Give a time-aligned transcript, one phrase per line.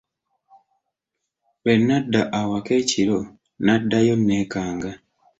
[1.63, 3.19] Lwe nadda awaka ekiro
[3.65, 4.91] naddayo nneekanga.